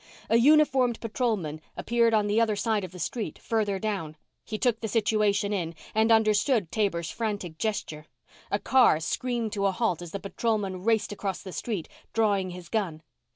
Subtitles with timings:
[0.31, 4.17] A uniformed patrolman appeared on the other side of the street, further down.
[4.43, 8.07] He took the situation in and understood Taber's frantic gesture.
[8.49, 12.67] A car screamed to a halt as the patrolman raced across the street, drawing his
[12.67, 13.03] gun.